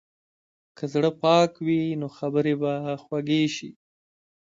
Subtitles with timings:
[0.77, 3.69] که زړه پاک وي، نو خبرې به خوږې شي.